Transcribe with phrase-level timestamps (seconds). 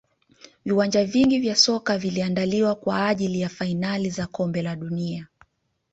[0.65, 5.27] viwanja vingi vya soka viliandaliwa kwa ajili ya fainali za kombe la dunia